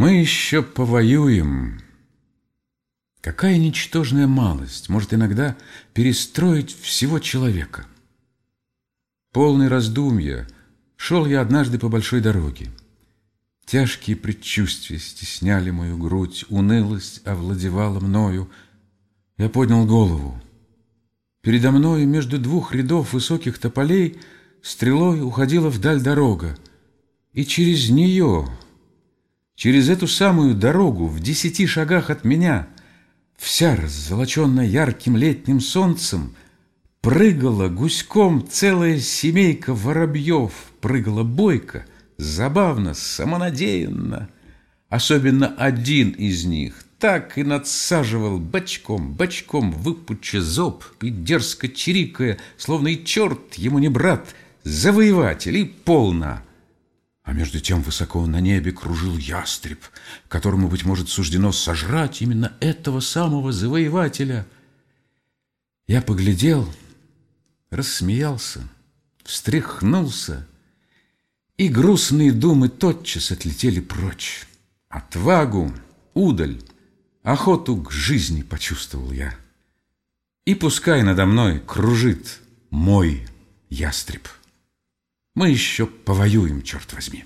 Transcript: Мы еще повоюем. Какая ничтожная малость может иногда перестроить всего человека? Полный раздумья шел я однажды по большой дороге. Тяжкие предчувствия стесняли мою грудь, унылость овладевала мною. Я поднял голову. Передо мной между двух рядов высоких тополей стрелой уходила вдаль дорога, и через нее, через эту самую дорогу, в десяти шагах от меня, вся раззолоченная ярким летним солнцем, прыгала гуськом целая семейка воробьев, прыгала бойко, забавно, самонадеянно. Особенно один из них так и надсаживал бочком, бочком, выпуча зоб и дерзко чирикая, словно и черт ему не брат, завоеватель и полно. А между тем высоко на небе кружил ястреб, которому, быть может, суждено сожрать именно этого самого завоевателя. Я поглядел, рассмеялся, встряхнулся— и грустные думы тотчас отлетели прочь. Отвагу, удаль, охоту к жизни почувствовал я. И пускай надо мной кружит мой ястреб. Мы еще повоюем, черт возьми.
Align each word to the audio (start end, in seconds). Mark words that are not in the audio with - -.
Мы 0.00 0.12
еще 0.14 0.62
повоюем. 0.62 1.82
Какая 3.20 3.58
ничтожная 3.58 4.26
малость 4.26 4.88
может 4.88 5.12
иногда 5.12 5.58
перестроить 5.92 6.74
всего 6.74 7.18
человека? 7.18 7.84
Полный 9.30 9.68
раздумья 9.68 10.48
шел 10.96 11.26
я 11.26 11.42
однажды 11.42 11.78
по 11.78 11.90
большой 11.90 12.22
дороге. 12.22 12.68
Тяжкие 13.66 14.16
предчувствия 14.16 14.98
стесняли 14.98 15.68
мою 15.68 15.98
грудь, 15.98 16.46
унылость 16.48 17.20
овладевала 17.26 18.00
мною. 18.00 18.50
Я 19.36 19.50
поднял 19.50 19.84
голову. 19.84 20.40
Передо 21.42 21.72
мной 21.72 22.06
между 22.06 22.38
двух 22.38 22.74
рядов 22.74 23.12
высоких 23.12 23.58
тополей 23.58 24.18
стрелой 24.62 25.20
уходила 25.20 25.68
вдаль 25.68 26.00
дорога, 26.00 26.56
и 27.34 27.44
через 27.44 27.90
нее, 27.90 28.48
через 29.60 29.90
эту 29.90 30.08
самую 30.08 30.54
дорогу, 30.54 31.06
в 31.06 31.20
десяти 31.20 31.66
шагах 31.66 32.08
от 32.08 32.24
меня, 32.24 32.66
вся 33.36 33.76
раззолоченная 33.76 34.64
ярким 34.64 35.18
летним 35.18 35.60
солнцем, 35.60 36.34
прыгала 37.02 37.68
гуськом 37.68 38.48
целая 38.48 38.98
семейка 38.98 39.74
воробьев, 39.74 40.52
прыгала 40.80 41.24
бойко, 41.24 41.84
забавно, 42.16 42.94
самонадеянно. 42.94 44.30
Особенно 44.88 45.48
один 45.48 46.12
из 46.12 46.46
них 46.46 46.82
так 46.98 47.36
и 47.36 47.42
надсаживал 47.42 48.38
бочком, 48.38 49.12
бочком, 49.12 49.72
выпуча 49.72 50.40
зоб 50.40 50.84
и 51.02 51.10
дерзко 51.10 51.68
чирикая, 51.68 52.38
словно 52.56 52.88
и 52.88 53.04
черт 53.04 53.56
ему 53.56 53.78
не 53.78 53.90
брат, 53.90 54.34
завоеватель 54.64 55.58
и 55.58 55.64
полно. 55.66 56.40
А 57.22 57.32
между 57.32 57.60
тем 57.60 57.82
высоко 57.82 58.26
на 58.26 58.40
небе 58.40 58.72
кружил 58.72 59.16
ястреб, 59.16 59.80
которому, 60.28 60.68
быть 60.68 60.84
может, 60.84 61.08
суждено 61.08 61.52
сожрать 61.52 62.22
именно 62.22 62.52
этого 62.60 63.00
самого 63.00 63.52
завоевателя. 63.52 64.46
Я 65.86 66.02
поглядел, 66.02 66.68
рассмеялся, 67.70 68.62
встряхнулся— 69.24 70.46
и 71.60 71.68
грустные 71.68 72.32
думы 72.32 72.70
тотчас 72.70 73.32
отлетели 73.32 73.80
прочь. 73.80 74.46
Отвагу, 74.88 75.70
удаль, 76.14 76.58
охоту 77.22 77.76
к 77.76 77.90
жизни 77.92 78.40
почувствовал 78.40 79.12
я. 79.12 79.34
И 80.46 80.54
пускай 80.54 81.02
надо 81.02 81.26
мной 81.26 81.60
кружит 81.60 82.40
мой 82.70 83.28
ястреб. 83.68 84.26
Мы 85.34 85.50
еще 85.50 85.86
повоюем, 85.86 86.62
черт 86.62 86.92
возьми. 86.92 87.24